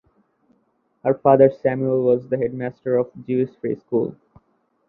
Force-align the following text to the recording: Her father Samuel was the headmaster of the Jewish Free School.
Her 1.03 1.13
father 1.13 1.51
Samuel 1.51 2.01
was 2.01 2.27
the 2.27 2.35
headmaster 2.35 2.97
of 2.97 3.11
the 3.13 3.21
Jewish 3.21 3.55
Free 3.59 3.75
School. 3.75 4.15